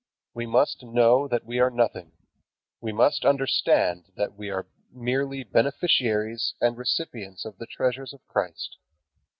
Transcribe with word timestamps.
We 0.33 0.47
must 0.47 0.81
know 0.81 1.27
that 1.27 1.45
we 1.45 1.59
are 1.59 1.69
nothing. 1.69 2.13
We 2.79 2.91
must 2.91 3.23
understand 3.23 4.11
that 4.15 4.33
we 4.33 4.49
are 4.49 4.65
merely 4.91 5.43
beneficiaries 5.43 6.55
and 6.59 6.75
recipients 6.75 7.45
of 7.45 7.59
the 7.59 7.67
treasures 7.67 8.11
of 8.11 8.25
Christ. 8.27 8.77